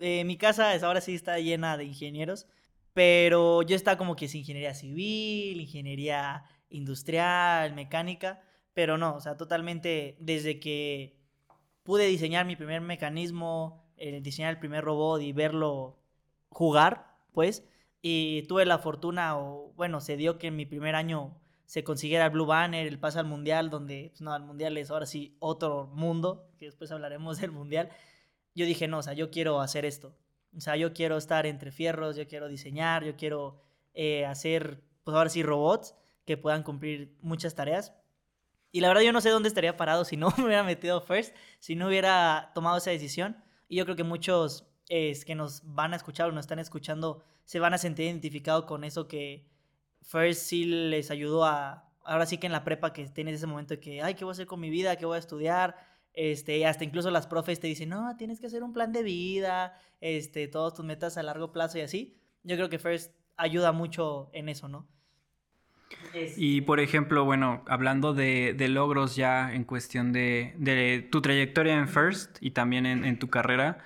[0.00, 2.48] eh, mi casa es, ahora sí está llena de ingenieros,
[2.92, 8.40] pero yo estaba como que es ingeniería civil, ingeniería industrial, mecánica,
[8.74, 11.20] pero no, o sea, totalmente desde que
[11.84, 15.99] pude diseñar mi primer mecanismo, eh, diseñar el primer robot y verlo
[16.50, 17.64] jugar, pues,
[18.02, 22.26] y tuve la fortuna, o bueno, se dio que en mi primer año se consiguiera
[22.26, 25.36] el Blue Banner, el paso al Mundial, donde, pues, no, el Mundial es ahora sí
[25.38, 27.90] otro mundo, que después hablaremos del Mundial.
[28.54, 30.14] Yo dije, no, o sea, yo quiero hacer esto.
[30.56, 33.62] O sea, yo quiero estar entre fierros, yo quiero diseñar, yo quiero
[33.94, 37.94] eh, hacer, pues ahora sí, robots que puedan cumplir muchas tareas.
[38.72, 41.34] Y la verdad yo no sé dónde estaría parado si no me hubiera metido first,
[41.58, 43.36] si no hubiera tomado esa decisión.
[43.68, 47.22] Y yo creo que muchos es, que nos van a escuchar o nos están escuchando
[47.44, 49.46] se van a sentir identificados con eso que
[50.02, 51.86] first sí les ayudó a...
[52.04, 54.32] Ahora sí que en la prepa que tienes ese momento de que, ay, ¿qué voy
[54.32, 54.96] a hacer con mi vida?
[54.96, 55.76] ¿Qué voy a estudiar?
[56.12, 59.74] Este, hasta incluso las profes te dicen, no, tienes que hacer un plan de vida,
[60.00, 62.16] este, todas tus metas a largo plazo y así.
[62.42, 64.88] Yo creo que First ayuda mucho en eso, ¿no?
[66.36, 72.38] Y por ejemplo, bueno, hablando de, logros ya en cuestión de, tu trayectoria en First
[72.40, 73.78] y también en, tu carrera,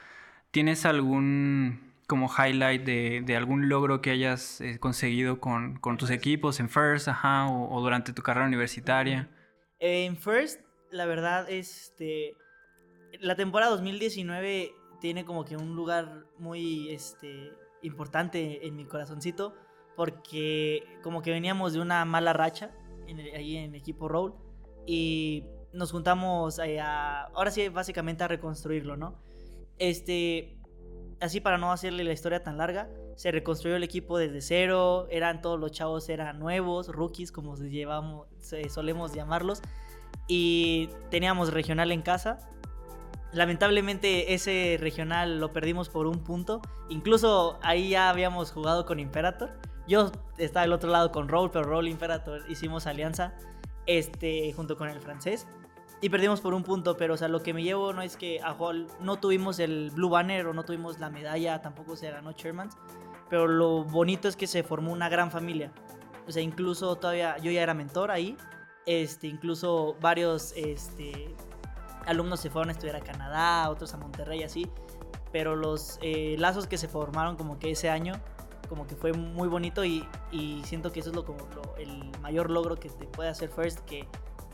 [0.54, 6.68] ¿tienes algún como highlight de, algún logro que hayas eh, conseguido con, tus equipos en
[6.68, 9.28] First, ajá, o, durante tu carrera universitaria?
[9.80, 10.60] En First,
[10.92, 12.36] la verdad, este,
[13.20, 17.50] la temporada 2019 tiene como que un lugar muy este,
[17.82, 19.56] importante en mi corazoncito
[19.96, 22.70] porque como que veníamos de una mala racha
[23.34, 24.34] ahí en equipo Roll
[24.86, 29.18] y nos juntamos a, ahora sí básicamente a reconstruirlo, ¿no?
[29.78, 30.56] Este,
[31.20, 35.40] así para no hacerle la historia tan larga, se reconstruyó el equipo desde cero, eran
[35.40, 38.26] todos los chavos eran nuevos, rookies como llevamos,
[38.68, 39.62] solemos llamarlos
[40.26, 42.38] y teníamos regional en casa.
[43.32, 46.62] Lamentablemente ese regional lo perdimos por un punto.
[46.88, 49.50] Incluso ahí ya habíamos jugado con Imperator
[49.86, 53.34] yo estaba del otro lado con Roll, pero Roll Imperator hicimos alianza
[53.86, 55.46] este, junto con el francés.
[56.04, 58.38] Y perdimos por un punto, pero o sea, lo que me llevo no es que
[58.42, 62.32] a Hall no tuvimos el Blue Banner o no tuvimos la medalla, tampoco se ganó
[62.32, 62.76] Shermans.
[63.30, 65.72] Pero lo bonito es que se formó una gran familia.
[66.28, 68.36] O sea, incluso todavía yo ya era mentor ahí.
[68.84, 71.34] Este, incluso varios este,
[72.04, 74.68] alumnos se fueron a estudiar a Canadá, otros a Monterrey, así.
[75.32, 78.12] Pero los eh, lazos que se formaron como que ese año
[78.68, 81.38] como que fue muy bonito y, y siento que eso es lo, como
[81.78, 84.06] el mayor logro que te puede hacer First, que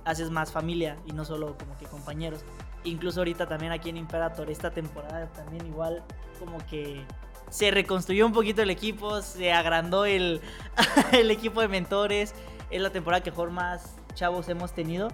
[0.04, 2.44] haces más familia y no solo como que compañeros.
[2.84, 6.02] Incluso ahorita también aquí en Imperator, esta temporada también igual
[6.38, 7.04] como que
[7.50, 10.40] se reconstruyó un poquito el equipo, se agrandó el,
[11.12, 12.34] el equipo de mentores,
[12.70, 15.08] es la temporada que mejor más chavos hemos tenido.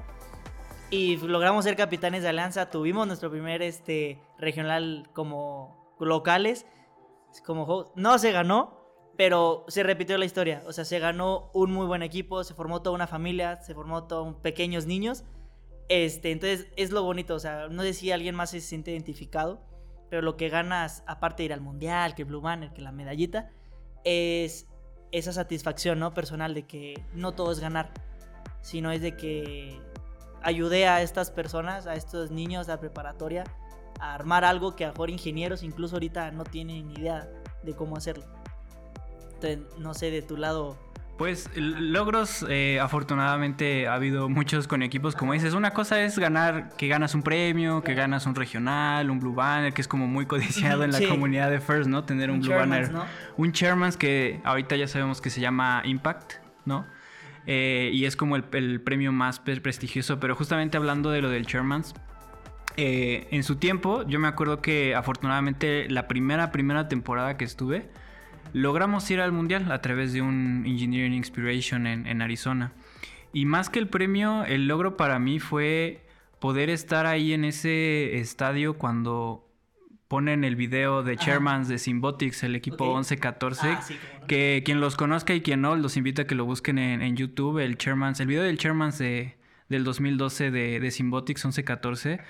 [0.89, 6.65] Y logramos ser capitanes de Alianza, tuvimos nuestro primer este, regional como locales,
[7.45, 8.76] como no se ganó,
[9.17, 10.63] pero se repitió la historia.
[10.67, 14.05] O sea, se ganó un muy buen equipo, se formó toda una familia, se formó
[14.05, 15.25] todos pequeños niños.
[15.89, 19.63] Este, entonces es lo bonito, o sea, no sé si alguien más se siente identificado,
[20.11, 22.93] pero lo que ganas, aparte de ir al mundial, que el Blue Banner, que la
[22.93, 23.51] medallita,
[24.05, 24.67] es
[25.13, 26.13] esa satisfacción, ¿no?
[26.13, 27.93] Personal de que no todo es ganar,
[28.63, 29.81] sino es de que
[30.43, 33.45] ayudé a estas personas, a estos niños de la preparatoria,
[34.01, 37.29] a armar algo que a mejor ingenieros incluso ahorita no tienen ni idea
[37.63, 38.25] de cómo hacerlo
[39.79, 40.79] no sé, de tu lado.
[41.19, 45.55] Pues logros, eh, afortunadamente ha habido muchos con equipos, como dices.
[45.55, 49.73] Una cosa es ganar, que ganas un premio, que ganas un regional, un Blue Banner,
[49.73, 52.05] que es como muy codiciado en la comunidad de First, ¿no?
[52.05, 52.91] Tener un, Blue Banner.
[53.39, 56.35] Un Chairman's que ahorita ya sabemos que se llama Impact,
[56.67, 56.85] ¿no?
[57.47, 58.43] Eh, y es como el,
[58.83, 61.95] premio más prestigioso, pero justamente hablando de lo del Chairman's,
[62.77, 67.89] eh, en su tiempo, yo me acuerdo que afortunadamente la primera, primera temporada que estuve,
[68.53, 72.73] logramos ir al mundial a través de un Engineering Inspiration en, Arizona.
[73.33, 76.03] Y más que el premio, el logro para mí fue
[76.41, 79.43] poder estar ahí en ese estadio cuando
[80.09, 81.25] ponen el video de Ajá.
[81.25, 82.99] Chairmans de Symbotics, el equipo Ok.
[83.05, 83.59] 11-14.
[83.63, 84.27] Ah, sí, cómo no.
[84.29, 87.17] Que quien los conozca y quien no, los invito a que lo busquen en, en
[87.17, 87.59] YouTube.
[87.59, 89.37] El Chairmans, el video del Chairmans de,
[89.69, 92.21] del 2012 de, de Symbotics 11-14.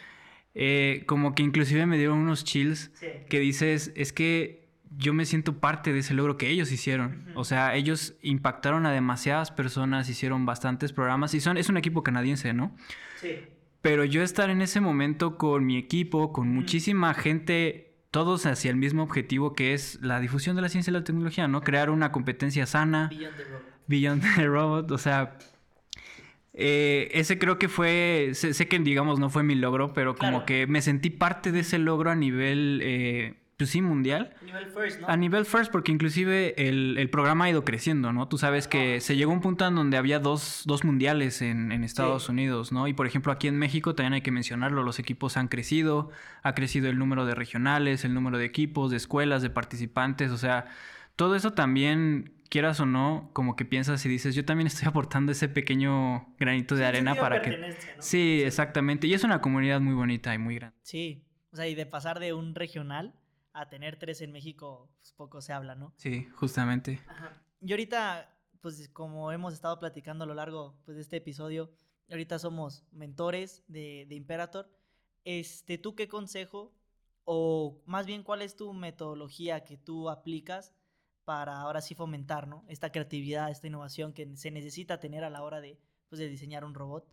[0.55, 3.07] eh, como que inclusive me dieron unos chills Sí.
[3.29, 4.66] que dices, es que
[4.99, 7.27] yo me siento parte de ese logro que ellos hicieron.
[7.35, 12.03] O sea, ellos impactaron a demasiadas personas, hicieron bastantes programas y son, es un equipo
[12.03, 12.75] canadiense, ¿no?
[13.21, 13.37] Sí.
[13.83, 18.77] Pero yo estar en ese momento con mi equipo, con muchísima gente, todos hacia el
[18.77, 21.61] mismo objetivo que es la difusión de la ciencia y la tecnología, ¿no?
[21.61, 23.63] Crear una competencia sana, Beyond the Robot.
[23.87, 25.39] Beyond the Robot, o sea...
[26.55, 30.31] eh, ese creo que fue, sé, sé que digamos no fue mi logro, pero como
[30.31, 30.47] Claro.
[30.47, 34.35] que me sentí parte de ese logro a nivel, eh, pues sí, mundial.
[34.43, 35.09] Nivel first, ¿no?
[35.09, 38.29] A nivel first, porque inclusive el, el programa ha ido creciendo, ¿no?
[38.29, 41.73] Tú sabes que se llegó a un punto en donde había dos, dos mundiales en,
[41.73, 42.33] en Estados Sí.
[42.33, 42.87] Unidos, ¿no?
[42.87, 46.11] Y por ejemplo aquí en México también hay que mencionarlo, los equipos han crecido,
[46.43, 50.37] ha crecido el número de regionales, el número de equipos, de escuelas, de participantes, o
[50.39, 50.67] sea,
[51.17, 55.33] todo eso también, quieras o no, como que piensas y dices, yo también estoy aportando
[55.33, 57.75] ese pequeño granito de Sí, arena para que...
[58.01, 60.77] Sí, exactamente, y es una comunidad muy bonita y muy grande.
[60.83, 61.23] Sí.
[61.53, 63.15] O sea, y de pasar de un regional
[63.57, 65.95] a tener tres en México, pues poco se habla, ¿no?
[65.97, 67.01] Sí, justamente.
[67.09, 67.43] Ajá.
[67.61, 71.71] Y ahorita, pues como hemos estado platicando a lo largo pues, de este episodio,
[72.11, 74.71] ahorita somos mentores de, de Imperator.
[75.25, 76.75] Este, ¿Tú qué consejo
[77.25, 80.75] o más bien cuál es tu metodología que tú aplicas
[81.25, 82.65] para ahora sí fomentar ¿no?
[82.69, 86.65] esta creatividad, esta innovación que se necesita tener a la hora de, pues, de diseñar
[86.65, 87.09] un robot?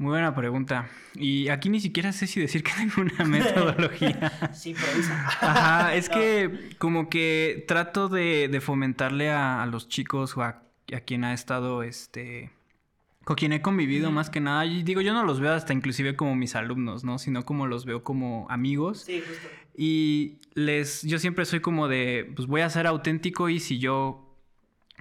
[0.00, 0.88] Muy buena pregunta.
[1.14, 4.32] Y aquí ni siquiera sé si decir que tengo una metodología.
[4.54, 5.26] Sí, improvisa.
[5.42, 6.14] Ajá, es No.
[6.16, 10.62] que como que trato de, de fomentarle a, a los chicos o a,
[10.94, 12.50] a quien ha estado, este,
[13.24, 14.64] con quien he convivido más que nada.
[14.64, 17.18] Y digo, yo no los veo hasta inclusive como mis alumnos, ¿no?
[17.18, 19.02] Sino como los veo como amigos.
[19.02, 19.48] Sí, justo.
[19.76, 24.29] Y les, yo siempre soy como de, pues voy a ser auténtico y si yo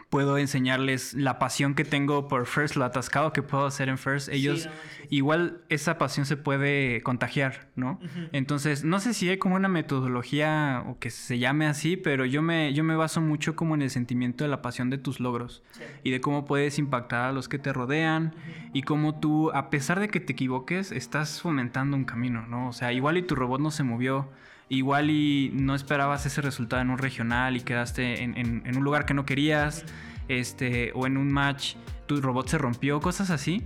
[0.10, 4.30] puedo enseñarles la pasión que tengo por First, lo atascado que puedo hacer en First,
[4.30, 5.08] ellos Sí, no manches.
[5.12, 8.00] igual esa pasión se puede contagiar, ¿no?
[8.32, 12.42] Entonces, no sé si hay como una metodología o que se llame así, pero yo
[12.42, 15.62] me, yo me baso mucho como en el sentimiento de la pasión de tus logros
[16.04, 18.34] y de cómo puedes impactar a los que te rodean
[18.74, 22.70] y cómo tú, a pesar de que te equivoques, estás fomentando un camino, ¿no?
[22.70, 24.28] O sea, igual y tu robot no se movió,
[24.70, 28.84] igual y no esperabas ese resultado en un regional y quedaste en, en- en un
[28.84, 29.84] lugar que no querías,
[30.28, 31.76] este, o en un match
[32.08, 33.64] tu robot se rompió, cosas así.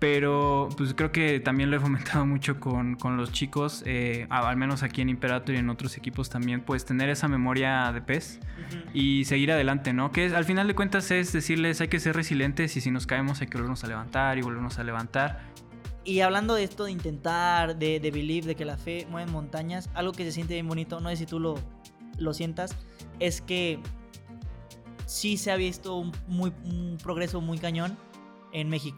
[0.00, 4.56] Pero pues creo que también lo he fomentado mucho con, con los chicos, eh, al
[4.56, 8.38] menos aquí en Imperator y en otros equipos también, pues tener esa memoria de pez
[8.94, 10.12] y seguir adelante, ¿no?
[10.12, 13.06] Que es- al final de cuentas es decirles hay que ser resilientes y si nos
[13.06, 15.40] caemos hay que volvernos a levantar y volvernos a levantar.
[16.08, 19.90] Y hablando de esto de intentar, de, de believe, de que la fe mueve montañas,
[19.92, 21.56] algo que se siente bien bonito, no sé si tú lo,
[22.16, 22.74] lo sientas,
[23.20, 23.78] es que
[25.04, 27.98] sí se ha visto un, muy, un progreso muy cañón
[28.52, 28.96] en México,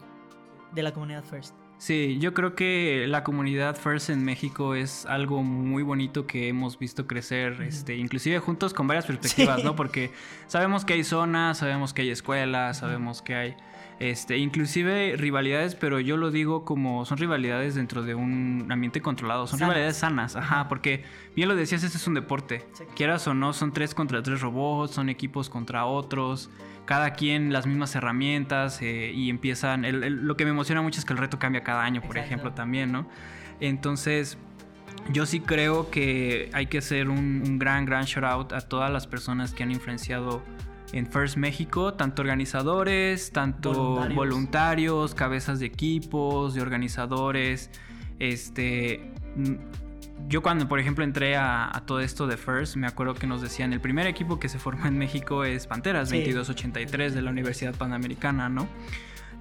[0.73, 1.53] de la comunidad First.
[1.79, 6.79] Sí, yo creo que la comunidad First en México es algo muy bonito que hemos
[6.79, 7.63] visto crecer, Ujú.
[7.63, 9.65] este, inclusive juntos con varias perspectivas, Sí.
[9.65, 9.75] ¿no?
[9.75, 10.11] Porque
[10.47, 13.55] sabemos que hay zonas, sabemos que hay escuelas, sabemos que hay,
[14.01, 19.45] este, inclusive rivalidades, pero yo lo digo como son rivalidades dentro de un ambiente controlado,
[19.45, 19.69] son Sanas.
[19.75, 21.03] rivalidades sanas, ajá, porque
[21.35, 24.93] bien lo decías, este es un deporte, quieras o no, son tres contra tres robots,
[24.95, 26.49] son equipos contra otros,
[26.85, 30.99] cada quien las mismas herramientas eh, y empiezan, el- el- lo que me emociona mucho
[30.99, 32.25] es que el reto cambia cada año, por Exacto.
[32.25, 33.07] ejemplo, también, ¿no?
[33.59, 34.37] Entonces,
[35.13, 38.91] yo sí creo que hay que hacer un, un gran, gran shout out a todas
[38.91, 40.41] las personas que han influenciado
[40.93, 44.15] en First México, tanto organizadores, tanto Voluntarios.
[44.15, 47.69] voluntarios, cabezas de equipos, de organizadores,
[48.19, 49.11] este...
[49.35, 49.53] mm,
[50.27, 53.41] Yo cuando, por ejemplo, entré a, a todo esto de First, me acuerdo que nos
[53.41, 56.17] decían, el primer equipo que se formó en México es Panteras Sí.
[56.17, 58.67] 2283 de la Universidad Panamericana, ¿no?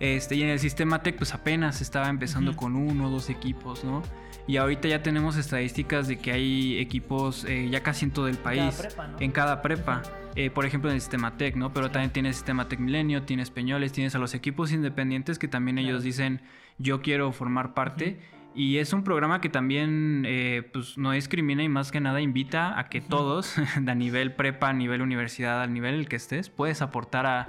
[0.01, 3.85] Este, y en el sistema Tech, pues apenas estaba empezando con uno o dos equipos,
[3.85, 4.03] ¿no?
[4.51, 8.37] Y ahorita ya tenemos estadísticas de que hay equipos eh, ya casi en todo el
[8.37, 9.21] país, prepa, ¿no?
[9.21, 10.03] en cada prepa.
[10.35, 11.73] Eh, por ejemplo, en el sistema Tech, ¿no?
[11.73, 15.77] Pero también tienes sistema Tech Milenio, tienes Peñoles, tienes a los equipos independientes que también
[15.77, 15.89] Claro.
[15.89, 16.41] ellos dicen,
[16.79, 18.19] yo quiero formar parte.
[18.53, 22.77] Y es un programa que también eh, pues, no discrimina y más que nada invita
[22.77, 23.55] a que todos,
[23.87, 27.49] a nivel prepa, a nivel universidad, al nivel en el que estés, puedes aportar a,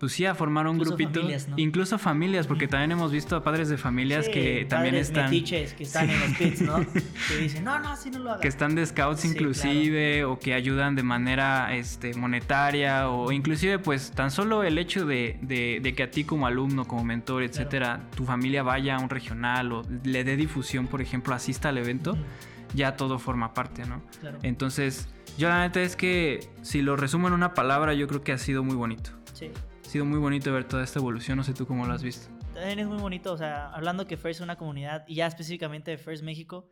[0.00, 1.20] pues sí, a formar un Incluso grupito.
[1.20, 1.54] familias, ¿no?
[1.58, 5.30] Incluso familias, porque también hemos visto a padres de familias Sí, que también están...
[5.30, 6.14] que están Sí.
[6.14, 6.76] en los pits, ¿no?
[7.28, 8.40] que dicen, no, no, así no lo hagas.
[8.40, 13.78] que están de scouts Sí, inclusive o que ayudan de manera este, monetaria o inclusive
[13.78, 17.42] pues tan solo el hecho de, de- de que a ti como alumno, como mentor,
[17.42, 21.76] etcétera, tu familia vaya a un regional o le dé difusión, por ejemplo, asista al
[21.76, 22.16] evento,
[22.74, 24.00] ya todo forma parte, ¿no?
[24.20, 24.38] Claro.
[24.44, 28.32] Entonces, yo la neta es que si lo resumo en una palabra, yo creo que
[28.32, 29.10] ha sido muy bonito.
[29.34, 29.50] Sí.
[29.90, 32.28] Sido muy bonito ver toda esta evolución, no sé tú cómo lo has visto.
[32.54, 35.90] También es muy bonito, o sea, hablando que First es una comunidad, y ya específicamente
[35.90, 36.70] de First México,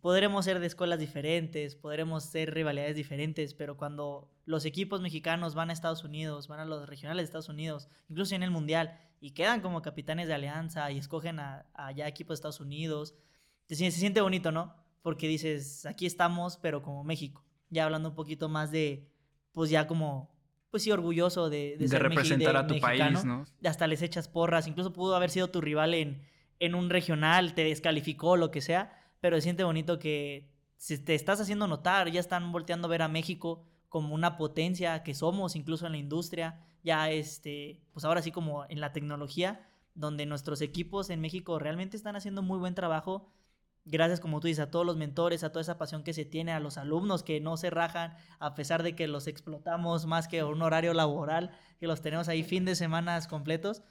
[0.00, 5.68] podremos ser de escuelas diferentes, podremos ser rivalidades diferentes, pero cuando los equipos mexicanos van
[5.68, 9.32] a Estados Unidos, van a los regionales de Estados Unidos, incluso en el Mundial, y
[9.32, 13.14] quedan como capitanes de alianza y escogen a, a ya equipos de Estados Unidos,
[13.68, 14.74] se, se siente bonito, ¿no?
[15.02, 17.44] Porque dices, aquí estamos, pero como México.
[17.68, 19.10] Ya hablando un poquito más de,
[19.52, 20.34] pues ya como,
[20.70, 23.46] pues sí, orgulloso de, De, ser mexi- representar de a tu mexicano país, ¿no?
[23.68, 26.22] hasta les echas porras, incluso pudo haber sido tu rival en,
[26.58, 31.14] en un regional, te descalificó, lo que sea, pero se siente bonito que si te
[31.14, 35.56] estás haciendo notar, ya están volteando a ver a México como una potencia que somos,
[35.56, 40.60] incluso en la industria, ya este, pues ahora sí como en la tecnología, donde nuestros
[40.60, 43.32] equipos en México realmente están haciendo muy buen trabajo.
[43.88, 46.50] Gracias, como tú dices, a todos los mentores, a toda esa pasión que se tiene,
[46.50, 50.42] a los alumnos que no se rajan, a pesar de que los explotamos más que
[50.42, 53.84] un horario laboral, que los tenemos ahí fin de semanas completos.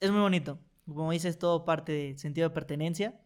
[0.00, 0.58] Es muy bonito.
[0.86, 3.18] Como dices, todo parte de sentido de pertenencia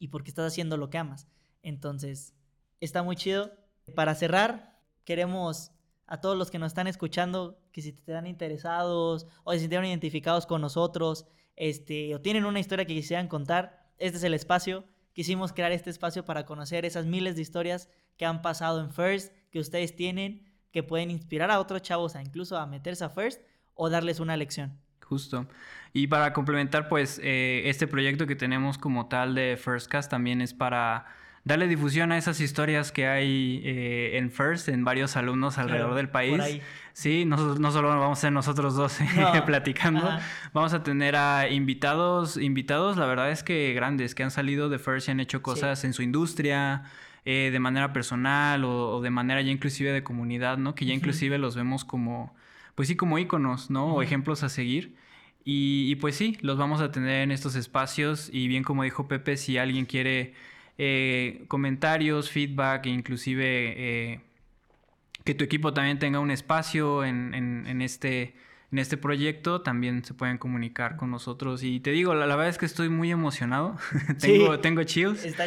[0.00, 1.28] y porque estás haciendo lo que amas.
[1.62, 2.34] Entonces,
[2.80, 3.52] está muy chido.
[3.94, 5.70] Para cerrar, queremos
[6.08, 9.86] a todos los que nos están escuchando que si te están interesados o se sintieron
[9.86, 14.84] identificados con nosotros, este, o tienen una historia que quisieran contar, este es el espacio.
[15.16, 19.32] Quisimos crear este espacio para conocer esas miles de historias que han pasado en First,
[19.50, 23.40] que ustedes tienen, que pueden inspirar a otros chavos a incluso a meterse a First
[23.72, 24.78] o darles una lección.
[25.00, 25.46] Justo.
[25.94, 30.52] Y para complementar, pues, eh, este proyecto que tenemos como tal de Firstcast también es
[30.52, 31.06] para
[31.46, 35.94] darle difusión a esas historias que hay eh, en First, en varios alumnos alrededor Claro,
[35.96, 36.60] del país.
[36.92, 40.20] Sí, no, no solo vamos a ser nosotros dos eh, No, platicando, ajá.
[40.52, 44.80] vamos a tener a invitados, invitados, la verdad es que grandes, que han salido de
[44.80, 46.82] First y han hecho cosas en su industria,
[47.24, 50.74] eh, de manera personal o, o de manera ya inclusive de comunidad, ¿no?
[50.74, 50.98] Que ya Ujú.
[50.98, 52.34] inclusive los vemos como,
[52.74, 53.86] pues sí, como íconos, ¿no?
[53.86, 54.02] O Ujú.
[54.02, 54.96] ejemplos a seguir.
[55.44, 59.06] Y, y pues sí, los vamos a tener en estos espacios y bien como dijo
[59.06, 60.34] Pepe, si alguien quiere
[60.78, 64.20] eh, comentarios, feedback e inclusive eh,
[65.24, 68.34] que tu equipo también tenga un espacio en, en- en este,
[68.70, 71.62] en este proyecto, también se pueden comunicar con nosotros.
[71.62, 73.76] Y te digo, la, la verdad es que estoy muy emocionado,
[74.20, 74.60] tengo, Sí.
[74.62, 75.46] tengo chills, Está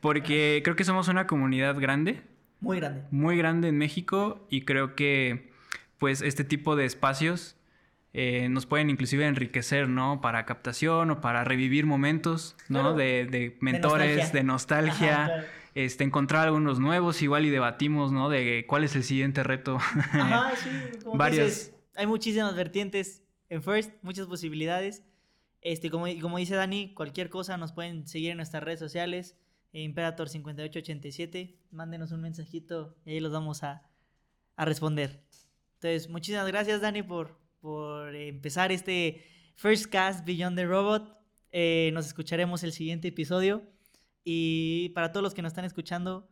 [0.00, 2.22] porque creo que somos una comunidad grande,
[2.60, 3.02] Muy grande.
[3.10, 5.50] muy grande en México y creo que
[5.98, 7.56] pues este tipo de espacios
[8.12, 10.20] eh, nos pueden inclusive enriquecer, ¿no?
[10.20, 12.80] Para captación o para revivir momentos, ¿no?
[12.80, 12.94] Claro.
[12.96, 14.32] De, de mentores, nostalgia.
[14.40, 15.46] de nostalgia, Ajá, claro.
[15.76, 18.28] este, encontrar algunos nuevos, igual y debatimos, ¿no?
[18.28, 19.76] De cuál es el siguiente reto.
[19.76, 20.70] Ajá, sí,
[21.04, 21.46] como Varios.
[21.46, 25.04] dices, hay muchísimas vertientes en First, muchas posibilidades.
[25.62, 29.36] Este, como, como dice Dani, cualquier cosa nos pueden seguir en nuestras redes sociales,
[29.72, 33.82] eh, Imperator5887, mándenos un mensajito y ahí los vamos a,
[34.56, 35.22] a responder.
[35.74, 41.16] Entonces, muchísimas gracias Dani por, por empezar este First Cast Beyond the Robot.
[41.52, 43.62] Eh, nos escucharemos el siguiente episodio.
[44.24, 46.28] Y para todos los que nos están escuchando,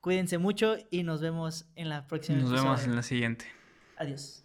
[0.00, 2.38] cuídense mucho y nos vemos en la próxima.
[2.38, 3.46] Nos vemos en la siguiente.
[3.96, 4.44] Adiós.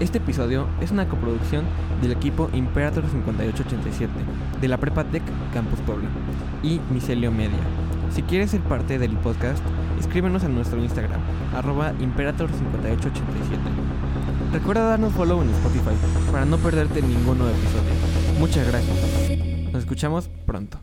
[0.00, 1.66] Este episodio es una coproducción
[2.00, 4.12] del equipo Imperator 5887
[4.60, 6.08] de la Prepa Tech Campus Puebla
[6.62, 7.60] y Micelio Media.
[8.10, 9.62] Si quieres ser parte del podcast,
[9.98, 11.20] escríbenos en nuestro Instagram,
[11.54, 13.89] arroba Imperator5887.
[14.52, 15.94] Recuerda darnos follow en Spotify
[16.32, 18.38] para no perderte ningún nuevo episodio.
[18.40, 19.70] Muchas gracias.
[19.72, 20.78] Nos escuchamos pronto.